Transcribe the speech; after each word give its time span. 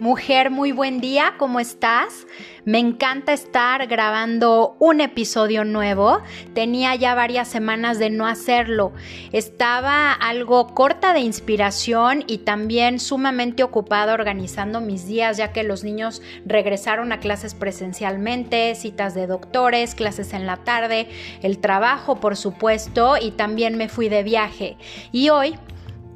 Mujer, 0.00 0.50
muy 0.50 0.72
buen 0.72 1.02
día, 1.02 1.34
¿cómo 1.36 1.60
estás? 1.60 2.26
Me 2.64 2.78
encanta 2.78 3.34
estar 3.34 3.86
grabando 3.86 4.74
un 4.78 5.02
episodio 5.02 5.62
nuevo. 5.62 6.22
Tenía 6.54 6.94
ya 6.94 7.14
varias 7.14 7.48
semanas 7.48 7.98
de 7.98 8.08
no 8.08 8.26
hacerlo. 8.26 8.94
Estaba 9.32 10.10
algo 10.14 10.68
corta 10.68 11.12
de 11.12 11.20
inspiración 11.20 12.24
y 12.26 12.38
también 12.38 12.98
sumamente 12.98 13.62
ocupada 13.62 14.14
organizando 14.14 14.80
mis 14.80 15.06
días 15.06 15.36
ya 15.36 15.52
que 15.52 15.64
los 15.64 15.84
niños 15.84 16.22
regresaron 16.46 17.12
a 17.12 17.20
clases 17.20 17.54
presencialmente, 17.54 18.74
citas 18.76 19.14
de 19.14 19.26
doctores, 19.26 19.94
clases 19.94 20.32
en 20.32 20.46
la 20.46 20.56
tarde, 20.56 21.10
el 21.42 21.58
trabajo 21.58 22.20
por 22.20 22.38
supuesto 22.38 23.18
y 23.20 23.32
también 23.32 23.76
me 23.76 23.90
fui 23.90 24.08
de 24.08 24.22
viaje. 24.22 24.78
Y 25.12 25.28
hoy 25.28 25.58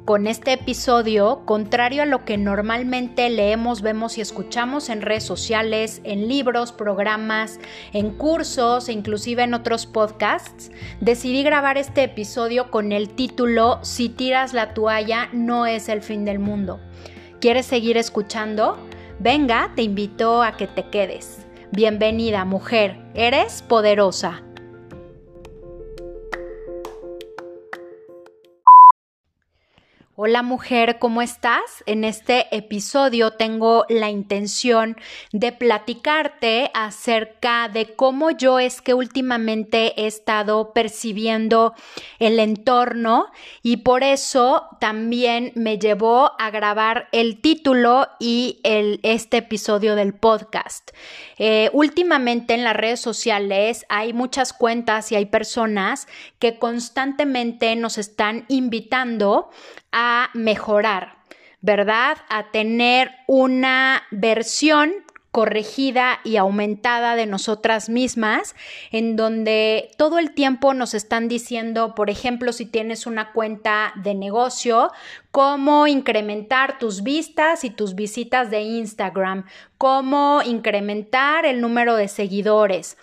con 0.05 0.27
este 0.27 0.53
episodio, 0.53 1.41
contrario 1.45 2.03
a 2.03 2.05
lo 2.05 2.25
que 2.25 2.37
normalmente 2.37 3.27
leemos, 3.31 3.81
vemos 3.81 4.19
y 4.19 4.21
escuchamos 4.21 4.89
en 4.89 5.01
redes 5.01 5.23
sociales, 5.23 5.99
en 6.03 6.27
libros, 6.27 6.71
programas, 6.71 7.59
en 7.91 8.11
cursos 8.11 8.87
e 8.87 8.93
inclusive 8.93 9.41
en 9.41 9.55
otros 9.55 9.87
podcasts, 9.87 10.71
decidí 11.01 11.41
grabar 11.41 11.79
este 11.79 12.03
episodio 12.03 12.69
con 12.69 12.91
el 12.91 13.09
título 13.09 13.79
Si 13.81 14.09
tiras 14.09 14.53
la 14.53 14.75
toalla 14.75 15.29
no 15.33 15.65
es 15.65 15.89
el 15.89 16.03
fin 16.03 16.23
del 16.23 16.37
mundo. 16.37 16.79
¿Quieres 17.41 17.65
seguir 17.65 17.97
escuchando? 17.97 18.77
Venga, 19.19 19.71
te 19.75 19.81
invito 19.81 20.43
a 20.43 20.55
que 20.55 20.67
te 20.67 20.87
quedes. 20.89 21.47
Bienvenida, 21.71 22.45
mujer, 22.45 22.99
eres 23.15 23.63
poderosa. 23.63 24.44
Hola 30.17 30.43
mujer, 30.43 30.97
¿cómo 30.97 31.21
estás? 31.21 31.83
En 31.87 32.05
este 32.05 32.47
episodio 32.55 33.31
tengo 33.31 33.85
la 33.89 34.09
intención 34.09 34.95
de 35.33 35.51
platicarte 35.51 36.71
acerca 36.73 37.67
de 37.67 37.97
cómo 37.97 38.31
yo 38.31 38.57
es 38.59 38.81
que 38.81 38.93
últimamente 38.93 39.91
he 40.01 40.07
estado 40.07 40.71
percibiendo 40.71 41.73
el 42.19 42.39
entorno 42.39 43.25
y 43.61 43.77
por 43.77 44.03
eso 44.03 44.69
también 44.79 45.51
me 45.55 45.79
llevó 45.79 46.31
a 46.39 46.49
grabar 46.49 47.09
el 47.11 47.41
título 47.41 48.07
y 48.17 48.61
este 48.63 49.37
episodio 49.37 49.95
del 49.95 50.13
podcast. 50.13 50.91
Eh, 51.37 51.69
últimamente 51.73 52.53
en 52.53 52.63
las 52.63 52.77
redes 52.77 53.01
sociales 53.01 53.85
hay 53.89 54.13
muchas 54.13 54.53
cuentas 54.53 55.11
y 55.11 55.17
hay 55.17 55.25
personas 55.25 56.07
que 56.39 56.57
constantemente 56.57 57.75
nos 57.75 57.97
están 57.97 58.45
invitando 58.47 59.49
a 59.97 60.04
mejorar, 60.33 61.15
¿verdad? 61.61 62.17
A 62.29 62.51
tener 62.51 63.11
una 63.27 64.03
versión 64.11 65.05
corregida 65.35 66.21
y 66.23 66.37
aumentada 66.37 67.17
de 67.17 67.25
nosotras 67.25 67.89
mismas, 67.89 68.55
en 68.91 69.17
donde 69.17 69.91
todo 69.97 70.17
el 70.17 70.33
tiempo 70.33 70.73
nos 70.73 70.93
están 70.93 71.27
diciendo, 71.27 71.93
por 71.93 72.09
ejemplo, 72.09 72.53
si 72.53 72.65
tienes 72.65 73.05
una 73.05 73.33
cuenta 73.33 73.91
de 73.97 74.15
negocio, 74.15 74.93
cómo 75.31 75.87
incrementar 75.87 76.79
tus 76.79 77.03
vistas 77.03 77.65
y 77.65 77.69
tus 77.69 77.95
visitas 77.95 78.49
de 78.49 78.61
Instagram, 78.61 79.43
cómo 79.77 80.41
incrementar 80.41 81.45
el 81.45 81.59
número 81.59 81.97
de 81.97 82.07
seguidores. 82.07 82.95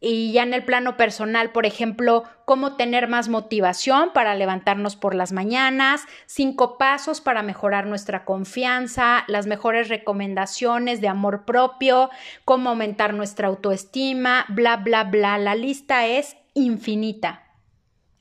Y 0.00 0.32
ya 0.32 0.42
en 0.42 0.52
el 0.52 0.64
plano 0.64 0.96
personal, 0.96 1.52
por 1.52 1.64
ejemplo, 1.64 2.24
cómo 2.44 2.76
tener 2.76 3.08
más 3.08 3.28
motivación 3.28 4.10
para 4.12 4.34
levantarnos 4.34 4.94
por 4.94 5.14
las 5.14 5.32
mañanas, 5.32 6.02
cinco 6.26 6.76
pasos 6.76 7.20
para 7.20 7.42
mejorar 7.42 7.86
nuestra 7.86 8.24
confianza, 8.24 9.24
las 9.26 9.46
mejores 9.46 9.88
recomendaciones 9.88 11.00
de 11.00 11.08
amor 11.08 11.44
propio, 11.44 12.10
cómo 12.44 12.70
aumentar 12.70 13.14
nuestra 13.14 13.48
autoestima, 13.48 14.44
bla, 14.48 14.76
bla, 14.76 15.04
bla. 15.04 15.38
La 15.38 15.54
lista 15.54 16.06
es 16.06 16.36
infinita. 16.52 17.45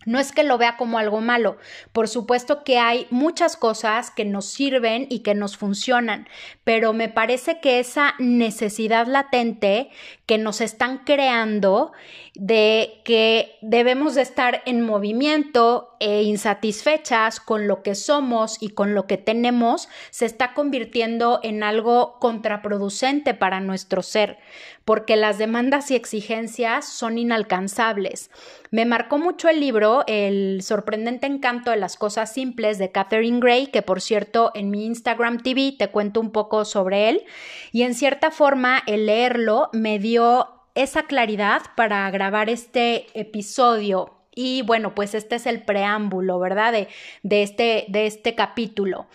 No 0.05 0.19
es 0.19 0.31
que 0.31 0.43
lo 0.43 0.57
vea 0.57 0.77
como 0.77 0.97
algo 0.97 1.19
malo, 1.21 1.57
por 1.91 2.07
supuesto 2.07 2.63
que 2.63 2.77
hay 2.77 3.07
muchas 3.09 3.57
cosas 3.57 4.11
que 4.11 4.25
nos 4.25 4.45
sirven 4.45 5.07
y 5.09 5.19
que 5.19 5.35
nos 5.35 5.57
funcionan, 5.57 6.27
pero 6.63 6.93
me 6.93 7.09
parece 7.09 7.59
que 7.59 7.79
esa 7.79 8.13
necesidad 8.19 9.07
latente 9.07 9.89
que 10.25 10.37
nos 10.37 10.61
están 10.61 10.99
creando 10.99 11.91
de 12.35 13.01
que 13.03 13.57
debemos 13.61 14.15
de 14.15 14.21
estar 14.21 14.61
en 14.65 14.81
movimiento 14.81 15.94
e 15.99 16.23
insatisfechas 16.23 17.39
con 17.39 17.67
lo 17.67 17.83
que 17.83 17.95
somos 17.95 18.61
y 18.61 18.69
con 18.69 18.93
lo 18.93 19.07
que 19.07 19.17
tenemos 19.17 19.89
se 20.09 20.25
está 20.25 20.53
convirtiendo 20.53 21.39
en 21.43 21.63
algo 21.63 22.19
contraproducente 22.19 23.33
para 23.33 23.59
nuestro 23.59 24.01
ser, 24.01 24.37
porque 24.85 25.15
las 25.15 25.37
demandas 25.37 25.91
y 25.91 25.95
exigencias 25.95 26.87
son 26.87 27.17
inalcanzables. 27.17 28.31
Me 28.71 28.85
marcó 28.85 29.17
mucho 29.17 29.49
el 29.49 29.59
libro 29.59 30.03
El 30.07 30.61
sorprendente 30.61 31.27
encanto 31.27 31.71
de 31.71 31.77
las 31.77 31.97
cosas 31.97 32.33
simples 32.33 32.77
de 32.77 32.91
Catherine 32.91 33.39
Gray, 33.39 33.67
que 33.67 33.81
por 33.81 34.01
cierto 34.01 34.51
en 34.55 34.69
mi 34.69 34.85
Instagram 34.85 35.41
TV 35.41 35.75
te 35.77 35.89
cuento 35.89 36.19
un 36.19 36.31
poco 36.31 36.65
sobre 36.65 37.09
él, 37.09 37.23
y 37.71 37.83
en 37.83 37.93
cierta 37.93 38.31
forma 38.31 38.83
el 38.87 39.05
leerlo 39.05 39.69
me 39.73 39.99
dio 39.99 40.49
esa 40.75 41.03
claridad 41.03 41.61
para 41.75 42.09
grabar 42.11 42.49
este 42.49 43.07
episodio. 43.19 44.14
Y 44.35 44.61
bueno, 44.63 44.93
pues 44.93 45.15
este 45.15 45.35
es 45.35 45.45
el 45.45 45.63
preámbulo, 45.63 46.39
¿verdad? 46.39 46.73
De, 46.73 46.89
de, 47.23 47.41
este, 47.41 47.85
de 47.87 48.05
este 48.05 48.35
capítulo. 48.35 49.07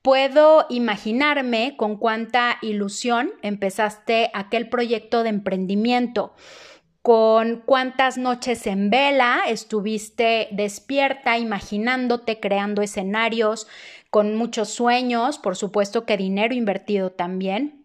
Puedo 0.00 0.64
imaginarme 0.70 1.74
con 1.76 1.96
cuánta 1.96 2.56
ilusión 2.62 3.32
empezaste 3.42 4.30
aquel 4.32 4.70
proyecto 4.70 5.22
de 5.22 5.28
emprendimiento, 5.28 6.32
con 7.02 7.62
cuántas 7.66 8.16
noches 8.16 8.66
en 8.66 8.88
vela 8.88 9.42
estuviste 9.46 10.48
despierta, 10.52 11.36
imaginándote, 11.36 12.40
creando 12.40 12.80
escenarios, 12.80 13.66
con 14.08 14.36
muchos 14.36 14.70
sueños, 14.70 15.38
por 15.38 15.56
supuesto 15.56 16.06
que 16.06 16.16
dinero 16.16 16.54
invertido 16.54 17.10
también 17.10 17.79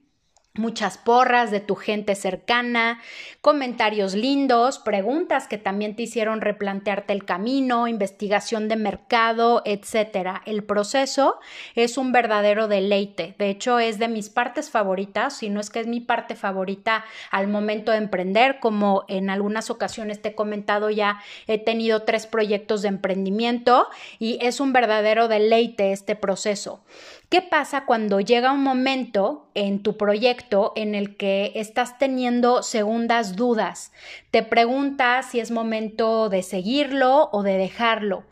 muchas 0.58 0.98
porras 0.98 1.52
de 1.52 1.60
tu 1.60 1.76
gente 1.76 2.16
cercana, 2.16 3.00
comentarios 3.42 4.14
lindos, 4.14 4.80
preguntas 4.80 5.48
que 5.48 5.58
también 5.58 5.96
te 5.96 6.04
hicieron 6.04 6.42
replantearte 6.42 7.14
el 7.14 7.26
camino, 7.26 7.88
investigación 7.88 8.68
de 8.68 8.76
mercado, 8.76 9.62
etcétera. 9.66 10.42
El 10.46 10.64
proceso 10.64 11.40
es 11.76 11.98
un 11.98 12.12
verdadero 12.12 12.68
deleite. 12.68 13.36
De 13.38 13.50
hecho, 13.50 13.80
es 13.80 14.00
de 14.00 14.08
mis 14.08 14.30
partes 14.30 14.70
favoritas, 14.70 15.38
si 15.38 15.50
no 15.50 15.60
es 15.60 15.70
que 15.70 15.80
es 15.80 15.88
mi 15.88 16.00
parte 16.00 16.36
favorita 16.36 17.06
al 17.32 17.48
momento 17.48 17.92
de 17.92 17.98
emprender, 17.98 18.60
como 18.60 19.04
en 19.08 19.30
algunas 19.30 19.70
ocasiones 19.70 20.22
te 20.22 20.30
he 20.30 20.36
comentado 20.36 20.90
ya, 20.90 21.22
he 21.48 21.58
tenido 21.58 22.04
tres 22.04 22.28
proyectos 22.28 22.82
de 22.82 22.90
emprendimiento 22.90 23.88
y 24.20 24.40
es 24.42 24.60
un 24.60 24.74
verdadero 24.74 25.28
deleite 25.28 25.92
este 25.92 26.16
proceso. 26.16 26.84
¿Qué 27.30 27.42
pasa 27.42 27.86
cuando 27.86 28.20
llega 28.20 28.52
un 28.52 28.64
momento 28.64 29.48
en 29.56 29.82
tu 29.82 29.98
proyecto 29.98 30.45
en 30.76 30.96
el 30.96 31.18
que 31.18 31.52
estás 31.56 31.98
teniendo 31.98 32.64
segundas 32.64 33.36
dudas? 33.36 33.92
Te 34.32 34.44
preguntas 34.44 35.28
si 35.32 35.40
es 35.40 35.52
momento 35.52 36.30
de 36.30 36.44
seguirlo 36.44 37.30
o 37.32 37.44
de 37.44 37.58
dejarlo. 37.58 38.24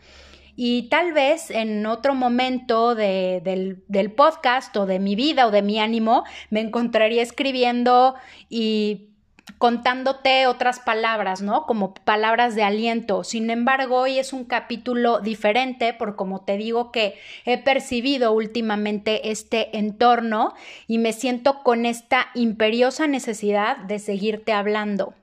Y 0.56 0.90
tal 0.90 1.13
vez 1.13 1.50
en 1.50 1.85
otro 1.85 2.13
momento 2.13 2.94
del, 2.94 3.84
del, 3.88 4.12
podcast 4.12 4.75
o 4.78 4.85
de 4.85 5.00
mi 5.00 5.16
vida 5.16 5.47
o 5.47 5.51
de 5.51 5.63
mi 5.63 5.79
ánimo 5.79 6.24
me 6.51 6.62
encontraría 6.62 7.24
escribiendo 7.24 8.13
y 8.50 9.12
contándote 9.58 10.48
otras 10.48 10.80
palabras, 10.80 11.42
¿no? 11.42 11.66
Como 11.66 11.94
palabras 11.94 12.56
de 12.56 12.64
aliento. 12.64 13.24
Sin 13.24 13.50
embargo, 13.50 14.00
hoy 14.00 14.20
es 14.20 14.34
un 14.34 14.46
capítulo 14.46 15.20
diferente 15.20 15.94
por 15.94 16.16
como 16.16 16.42
te 16.44 16.58
digo 16.58 16.92
que 16.92 17.16
he 17.45 17.57
percibido 17.57 18.31
últimamente 18.31 19.31
este 19.31 19.78
entorno 19.78 20.54
y 20.88 20.98
me 20.98 21.13
siento 21.13 21.63
con 21.63 21.86
esta 21.86 22.28
imperiosa 22.36 23.07
necesidad 23.07 23.78
de 23.78 24.00
seguirte 24.00 24.54
hablando. 24.54 25.13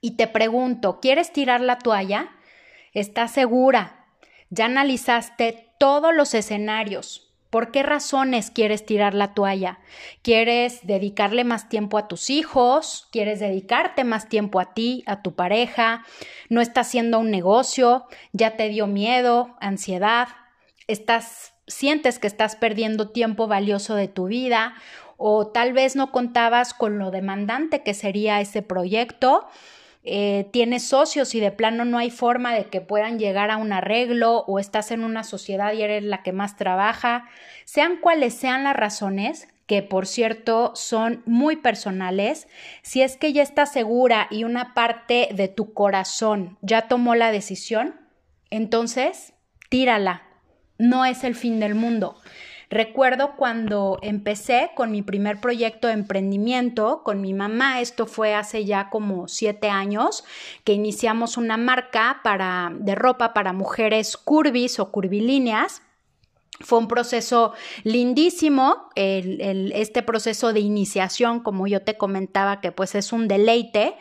Y 0.00 0.12
te 0.12 0.26
pregunto, 0.26 0.98
¿quieres 1.00 1.32
tirar 1.32 1.60
la 1.60 1.78
toalla? 1.78 2.30
¿Estás 2.94 3.32
segura? 3.32 4.06
¿Ya 4.48 4.64
analizaste 4.64 5.68
todos 5.78 6.14
los 6.14 6.34
escenarios? 6.34 7.29
¿Por 7.50 7.72
qué 7.72 7.82
razones 7.82 8.52
quieres 8.52 8.86
tirar 8.86 9.12
la 9.12 9.34
toalla? 9.34 9.80
¿Quieres 10.22 10.86
dedicarle 10.86 11.42
más 11.42 11.68
tiempo 11.68 11.98
a 11.98 12.06
tus 12.06 12.30
hijos? 12.30 13.08
¿Quieres 13.10 13.40
dedicarte 13.40 14.04
más 14.04 14.28
tiempo 14.28 14.60
a 14.60 14.72
ti, 14.72 15.02
a 15.06 15.20
tu 15.22 15.34
pareja? 15.34 16.04
¿No 16.48 16.60
estás 16.60 16.86
haciendo 16.86 17.18
un 17.18 17.32
negocio? 17.32 18.06
¿Ya 18.32 18.56
te 18.56 18.68
dio 18.68 18.86
miedo, 18.86 19.56
ansiedad? 19.60 20.28
¿Estás 20.86 21.54
sientes 21.66 22.18
que 22.18 22.26
estás 22.28 22.56
perdiendo 22.56 23.10
tiempo 23.10 23.48
valioso 23.48 23.96
de 23.96 24.06
tu 24.06 24.26
vida? 24.26 24.74
¿O 25.16 25.48
tal 25.48 25.72
vez 25.72 25.96
no 25.96 26.12
contabas 26.12 26.72
con 26.72 26.98
lo 26.98 27.10
demandante 27.10 27.82
que 27.82 27.94
sería 27.94 28.40
ese 28.40 28.62
proyecto? 28.62 29.48
Eh, 30.02 30.48
tienes 30.50 30.84
socios 30.84 31.34
y 31.34 31.40
de 31.40 31.50
plano 31.50 31.84
no 31.84 31.98
hay 31.98 32.10
forma 32.10 32.54
de 32.54 32.64
que 32.64 32.80
puedan 32.80 33.18
llegar 33.18 33.50
a 33.50 33.58
un 33.58 33.72
arreglo 33.72 34.44
o 34.46 34.58
estás 34.58 34.90
en 34.92 35.04
una 35.04 35.24
sociedad 35.24 35.74
y 35.74 35.82
eres 35.82 36.02
la 36.04 36.22
que 36.22 36.32
más 36.32 36.56
trabaja, 36.56 37.28
sean 37.64 37.98
cuales 37.98 38.34
sean 38.34 38.64
las 38.64 38.76
razones, 38.76 39.48
que 39.66 39.82
por 39.82 40.06
cierto 40.06 40.72
son 40.74 41.22
muy 41.26 41.56
personales, 41.56 42.48
si 42.82 43.02
es 43.02 43.16
que 43.16 43.32
ya 43.32 43.42
estás 43.42 43.72
segura 43.72 44.26
y 44.30 44.44
una 44.44 44.74
parte 44.74 45.28
de 45.32 45.48
tu 45.48 45.74
corazón 45.74 46.58
ya 46.62 46.88
tomó 46.88 47.14
la 47.14 47.30
decisión, 47.30 47.94
entonces 48.48 49.34
tírala. 49.68 50.22
No 50.78 51.04
es 51.04 51.24
el 51.24 51.34
fin 51.34 51.60
del 51.60 51.74
mundo. 51.74 52.16
Recuerdo 52.70 53.34
cuando 53.36 53.98
empecé 54.00 54.70
con 54.76 54.92
mi 54.92 55.02
primer 55.02 55.40
proyecto 55.40 55.88
de 55.88 55.94
emprendimiento 55.94 57.02
con 57.02 57.20
mi 57.20 57.34
mamá, 57.34 57.80
esto 57.80 58.06
fue 58.06 58.32
hace 58.36 58.64
ya 58.64 58.90
como 58.90 59.26
siete 59.26 59.68
años, 59.68 60.22
que 60.62 60.72
iniciamos 60.72 61.36
una 61.36 61.56
marca 61.56 62.20
para, 62.22 62.70
de 62.72 62.94
ropa 62.94 63.34
para 63.34 63.52
mujeres 63.52 64.16
curvis 64.16 64.78
o 64.78 64.92
curvilíneas. 64.92 65.82
Fue 66.60 66.78
un 66.78 66.86
proceso 66.86 67.54
lindísimo, 67.82 68.88
este 68.94 70.02
proceso 70.04 70.52
de 70.52 70.60
iniciación, 70.60 71.40
como 71.40 71.66
yo 71.66 71.82
te 71.82 71.96
comentaba, 71.96 72.60
que 72.60 72.70
pues 72.70 72.94
es 72.94 73.12
un 73.12 73.26
deleite. 73.26 73.96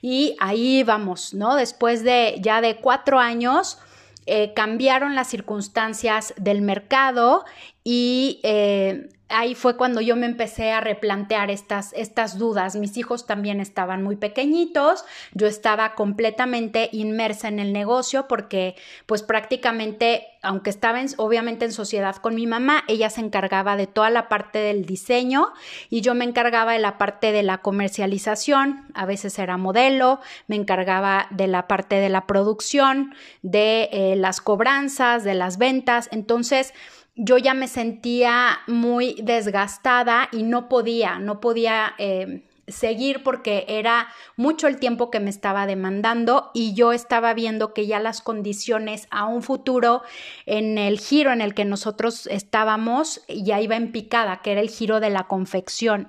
Y 0.00 0.34
ahí 0.40 0.82
vamos, 0.82 1.34
¿no? 1.34 1.56
Después 1.56 2.04
de 2.04 2.36
ya 2.40 2.62
de 2.62 2.76
cuatro 2.76 3.18
años, 3.18 3.78
eh, 4.26 4.52
cambiaron 4.54 5.14
las 5.14 5.28
circunstancias 5.28 6.34
del 6.36 6.62
mercado 6.62 7.44
y 7.82 8.40
eh, 8.42 9.08
ahí 9.28 9.54
fue 9.54 9.76
cuando 9.76 10.00
yo 10.00 10.16
me 10.16 10.26
empecé 10.26 10.72
a 10.72 10.80
replantear 10.80 11.50
estas, 11.50 11.92
estas 11.94 12.38
dudas. 12.38 12.76
Mis 12.76 12.96
hijos 12.96 13.26
también 13.26 13.60
estaban 13.60 14.02
muy 14.02 14.16
pequeñitos, 14.16 15.04
yo 15.32 15.46
estaba 15.46 15.94
completamente 15.94 16.90
inmersa 16.92 17.48
en 17.48 17.58
el 17.58 17.72
negocio 17.72 18.28
porque 18.28 18.76
pues 19.06 19.22
prácticamente, 19.22 20.26
aunque 20.42 20.70
estaba 20.70 21.00
obviamente 21.16 21.64
en 21.64 21.72
sociedad 21.72 22.16
con 22.16 22.34
mi 22.34 22.46
mamá, 22.46 22.84
ella 22.86 23.10
se 23.10 23.20
encargaba 23.20 23.76
de 23.76 23.86
toda 23.86 24.10
la 24.10 24.28
parte 24.28 24.58
del 24.58 24.84
diseño 24.84 25.52
y 25.90 26.02
yo 26.02 26.14
me 26.14 26.24
encargaba 26.24 26.72
de 26.72 26.78
la 26.78 26.98
parte 26.98 27.32
de 27.32 27.42
la 27.42 27.58
comercialización, 27.58 28.86
a 28.94 29.06
veces 29.06 29.38
era 29.38 29.56
modelo, 29.56 30.20
me 30.46 30.56
encargaba 30.56 31.26
de 31.30 31.48
la 31.48 31.66
parte 31.66 31.96
de 31.96 32.10
la 32.10 32.26
producción, 32.26 33.14
de 33.42 33.88
eh, 33.92 34.16
las 34.16 34.40
cobranzas, 34.40 35.24
de 35.24 35.34
las 35.34 35.58
ventas, 35.58 36.08
entonces 36.12 36.74
yo 37.16 37.38
ya 37.38 37.54
me 37.54 37.68
sentía 37.68 38.58
muy 38.66 39.16
desgastada 39.22 40.28
y 40.32 40.42
no 40.42 40.68
podía, 40.68 41.18
no 41.18 41.40
podía 41.40 41.94
eh, 41.98 42.42
seguir 42.66 43.22
porque 43.22 43.64
era 43.68 44.08
mucho 44.36 44.66
el 44.66 44.78
tiempo 44.78 45.10
que 45.10 45.20
me 45.20 45.30
estaba 45.30 45.66
demandando 45.66 46.50
y 46.54 46.74
yo 46.74 46.92
estaba 46.92 47.34
viendo 47.34 47.72
que 47.72 47.86
ya 47.86 48.00
las 48.00 48.20
condiciones 48.20 49.06
a 49.10 49.26
un 49.26 49.42
futuro 49.42 50.02
en 50.46 50.78
el 50.78 50.98
giro 50.98 51.32
en 51.32 51.40
el 51.40 51.54
que 51.54 51.64
nosotros 51.64 52.26
estábamos 52.26 53.22
ya 53.28 53.60
iba 53.60 53.76
en 53.76 53.92
picada, 53.92 54.40
que 54.42 54.52
era 54.52 54.60
el 54.60 54.70
giro 54.70 55.00
de 55.00 55.10
la 55.10 55.24
confección. 55.24 56.08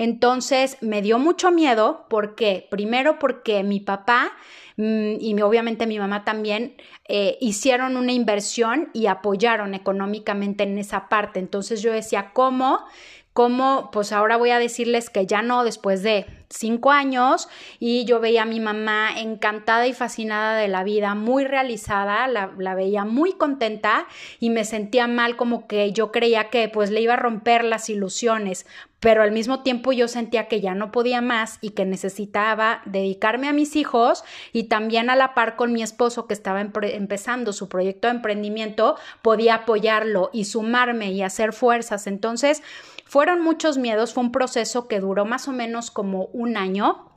Entonces 0.00 0.78
me 0.80 1.02
dio 1.02 1.18
mucho 1.18 1.50
miedo 1.50 2.06
porque, 2.08 2.66
primero 2.70 3.18
porque 3.18 3.62
mi 3.62 3.80
papá 3.80 4.32
Mm, 4.80 5.20
y 5.20 5.38
obviamente 5.42 5.86
mi 5.86 5.98
mamá 5.98 6.24
también 6.24 6.74
eh, 7.06 7.36
hicieron 7.38 7.98
una 7.98 8.12
inversión 8.12 8.88
y 8.94 9.08
apoyaron 9.08 9.74
económicamente 9.74 10.64
en 10.64 10.78
esa 10.78 11.10
parte. 11.10 11.38
Entonces 11.38 11.82
yo 11.82 11.92
decía, 11.92 12.30
¿cómo? 12.32 12.86
¿Cómo? 13.34 13.90
Pues 13.92 14.10
ahora 14.10 14.38
voy 14.38 14.50
a 14.50 14.58
decirles 14.58 15.10
que 15.10 15.26
ya 15.26 15.42
no, 15.42 15.64
después 15.64 16.02
de 16.02 16.24
cinco 16.48 16.92
años, 16.92 17.48
y 17.78 18.06
yo 18.06 18.20
veía 18.20 18.42
a 18.42 18.46
mi 18.46 18.58
mamá 18.58 19.20
encantada 19.20 19.86
y 19.86 19.92
fascinada 19.92 20.56
de 20.56 20.66
la 20.66 20.82
vida, 20.82 21.14
muy 21.14 21.44
realizada, 21.44 22.26
la, 22.26 22.50
la, 22.58 22.74
veía 22.74 23.04
muy 23.04 23.34
contenta 23.34 24.06
y 24.40 24.50
me 24.50 24.64
sentía 24.64 25.06
mal 25.06 25.36
como 25.36 25.68
que 25.68 25.92
yo 25.92 26.10
creía 26.10 26.48
que 26.48 26.68
pues 26.68 26.90
le 26.90 27.02
iba 27.02 27.14
a 27.14 27.18
romper 27.18 27.64
las 27.64 27.88
ilusiones, 27.88 28.66
pero 29.00 29.22
al 29.22 29.32
mismo 29.32 29.62
tiempo 29.62 29.92
yo 29.92 30.06
sentía 30.08 30.46
que 30.46 30.60
ya 30.60 30.74
no 30.74 30.92
podía 30.92 31.22
más 31.22 31.58
y 31.62 31.70
que 31.70 31.86
necesitaba 31.86 32.82
dedicarme 32.84 33.48
a 33.48 33.52
mis 33.52 33.74
hijos 33.74 34.22
y 34.52 34.64
también 34.64 35.08
a 35.08 35.16
la 35.16 35.34
par 35.34 35.56
con 35.56 35.72
mi 35.72 35.82
esposo 35.82 36.26
que 36.26 36.34
estaba 36.34 36.60
empezando 36.60 37.52
su 37.54 37.68
proyecto 37.68 38.08
de 38.08 38.14
emprendimiento, 38.14 38.96
podía 39.22 39.54
apoyarlo 39.54 40.28
y 40.32 40.44
sumarme 40.44 41.12
y 41.12 41.22
hacer 41.22 41.54
fuerzas. 41.54 42.06
Entonces, 42.06 42.62
fueron 43.06 43.40
muchos 43.40 43.78
miedos, 43.78 44.12
fue 44.12 44.22
un 44.22 44.32
proceso 44.32 44.86
que 44.86 45.00
duró 45.00 45.24
más 45.24 45.48
o 45.48 45.52
menos 45.52 45.90
como 45.90 46.26
un 46.26 46.56
año, 46.56 47.10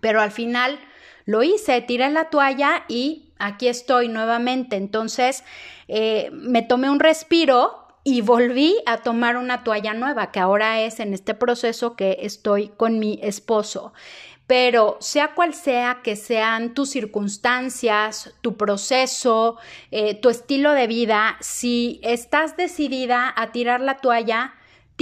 pero 0.00 0.20
al 0.20 0.32
final 0.32 0.78
lo 1.24 1.42
hice, 1.44 1.80
tiré 1.82 2.10
la 2.10 2.30
toalla 2.30 2.84
y 2.88 3.32
aquí 3.38 3.68
estoy 3.68 4.08
nuevamente. 4.08 4.76
Entonces, 4.76 5.44
eh, 5.88 6.30
me 6.32 6.62
tomé 6.62 6.90
un 6.90 7.00
respiro 7.00 7.81
y 8.04 8.20
volví 8.20 8.76
a 8.86 8.98
tomar 8.98 9.36
una 9.36 9.64
toalla 9.64 9.94
nueva, 9.94 10.32
que 10.32 10.40
ahora 10.40 10.80
es 10.80 11.00
en 11.00 11.14
este 11.14 11.34
proceso 11.34 11.94
que 11.94 12.18
estoy 12.22 12.68
con 12.68 12.98
mi 12.98 13.18
esposo. 13.22 13.92
Pero 14.46 14.96
sea 15.00 15.34
cual 15.34 15.54
sea 15.54 16.00
que 16.02 16.16
sean 16.16 16.74
tus 16.74 16.90
circunstancias, 16.90 18.34
tu 18.40 18.56
proceso, 18.56 19.56
eh, 19.90 20.14
tu 20.14 20.30
estilo 20.30 20.72
de 20.72 20.88
vida, 20.88 21.36
si 21.40 22.00
estás 22.02 22.56
decidida 22.56 23.32
a 23.34 23.52
tirar 23.52 23.80
la 23.80 23.98
toalla, 23.98 24.54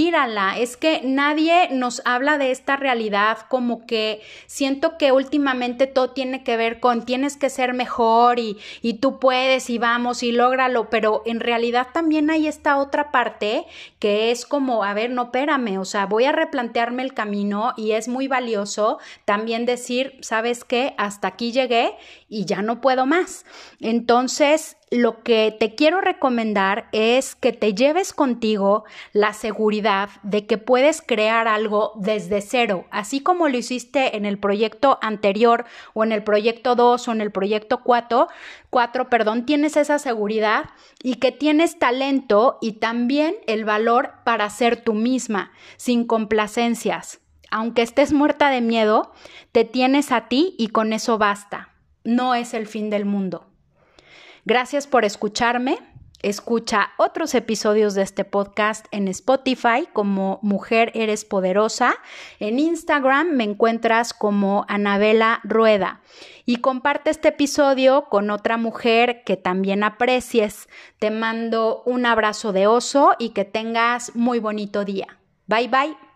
Es 0.09 0.79
que 0.79 1.03
nadie 1.05 1.69
nos 1.71 2.01
habla 2.07 2.39
de 2.39 2.51
esta 2.53 2.77
realidad 2.77 3.39
como 3.49 3.85
que 3.87 4.23
siento 4.47 4.97
que 4.97 5.13
últimamente 5.13 5.87
todo 5.87 6.11
tiene 6.11 6.43
que 6.43 6.57
ver 6.57 6.81
con 6.81 7.05
tienes 7.05 7.37
que 7.37 7.51
ser 7.51 7.75
mejor 7.75 8.39
y, 8.39 8.57
y 8.81 8.95
tú 8.95 9.19
puedes 9.19 9.69
y 9.69 9.77
vamos 9.77 10.23
y 10.23 10.33
lógralo, 10.33 10.89
pero 10.89 11.23
en 11.27 11.39
realidad 11.41 11.89
también 11.93 12.31
hay 12.31 12.49
esta 12.49 12.79
otra 12.79 13.13
parte 13.13 13.67
que 13.99 14.31
es 14.31 14.47
como, 14.47 14.85
a 14.85 14.95
ver, 14.95 15.11
no, 15.11 15.25
espérame, 15.25 15.79
o 15.79 15.85
sea, 15.85 16.07
voy 16.07 16.25
a 16.25 16.33
replantearme 16.33 17.03
el 17.03 17.13
camino 17.13 17.75
y 17.77 17.93
es 17.93 18.09
muy 18.09 18.27
valioso 18.27 18.99
también 19.27 19.67
decir, 19.67 20.17
¿sabes 20.23 20.65
qué? 20.65 20.95
Hasta 20.97 21.29
aquí 21.29 21.53
llegué 21.53 21.95
y 22.29 22.47
ya 22.47 22.63
no 22.63 22.81
puedo 22.81 23.05
más. 23.05 23.45
Entonces, 23.81 24.77
lo 24.91 25.23
que 25.23 25.57
te 25.57 25.77
quiero 25.77 26.01
recomendar 26.01 26.89
es 26.91 27.37
que 27.37 27.53
te 27.53 27.75
lleves 27.75 28.13
contigo 28.13 28.83
la 29.13 29.33
seguridad 29.35 30.11
de 30.25 30.47
que 30.47 30.59
puedes 30.59 31.01
crear 31.01 31.47
algo 31.47 31.93
desde 31.95 32.41
cero, 32.41 32.87
así 32.91 33.21
como 33.21 33.49
lo 33.49 33.57
hiciste 33.57 34.17
en 34.17 34.25
el 34.25 34.39
proyecto 34.39 34.99
anterior 35.01 35.65
o 35.95 36.03
en 36.03 36.11
el 36.11 36.25
proyecto 36.25 36.75
2 36.75 37.07
o 37.07 37.13
en 37.13 37.21
el 37.21 37.31
proyecto 37.31 37.83
4, 37.85 38.27
4, 38.71 39.09
perdón, 39.09 39.47
tienes 39.47 39.77
esa 39.77 40.01
seguridad 40.01 40.71
y 41.05 41.17
que 41.17 41.31
tienes 41.31 41.79
talento 41.79 42.59
y 42.61 42.73
también 42.73 43.37
el 43.47 43.65
valor 43.65 44.15
para 44.25 44.51
ser 44.51 44.83
tú 44.83 44.95
misma, 44.95 45.53
sin 45.77 46.05
complacencias. 46.05 47.21
Aunque 47.53 47.83
estés 47.83 48.13
muerta 48.13 48.51
de 48.51 48.61
miedo, 48.61 49.13
te 49.53 49.65
tienes 49.65 50.11
a 50.11 50.27
ti 50.27 50.57
y 50.59 50.69
con 50.69 50.93
eso 50.93 51.17
basta. 51.17 51.71
No 52.03 52.35
es 52.35 52.55
el 52.55 52.67
fin 52.67 52.91
del 52.91 53.05
mundo. 53.05 53.50
Gracias 54.51 54.89
por 54.89 55.05
escucharme. 55.05 55.79
Escucha 56.23 56.91
otros 56.97 57.37
episodios 57.37 57.95
de 57.95 58.03
este 58.03 58.25
podcast 58.25 58.85
en 58.91 59.07
Spotify 59.07 59.87
como 59.93 60.41
Mujer 60.43 60.91
Eres 60.97 61.25
Poderosa. 61.25 61.95
En 62.41 62.59
Instagram 62.59 63.29
me 63.29 63.45
encuentras 63.45 64.13
como 64.13 64.65
Anabela 64.67 65.39
Rueda. 65.45 66.01
Y 66.47 66.57
comparte 66.57 67.11
este 67.11 67.29
episodio 67.29 68.07
con 68.11 68.29
otra 68.31 68.57
mujer 68.57 69.23
que 69.25 69.37
también 69.37 69.85
aprecies. 69.85 70.69
Te 70.99 71.13
mando 71.13 71.85
un 71.87 72.05
abrazo 72.05 72.53
de 72.53 72.67
oso 72.67 73.15
y 73.21 73.29
que 73.29 73.45
tengas 73.45 74.17
muy 74.17 74.41
bonito 74.41 74.85
día. 74.85 75.21
Bye 75.47 75.69
bye. 75.69 76.10